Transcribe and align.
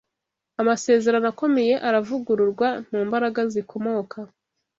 Amasezerano 0.61 1.27
akomeye 1.33 1.73
aravugururwa, 1.87 2.67
mu 2.91 2.99
mbaraga 3.07 3.41
zikomoka 3.53 4.17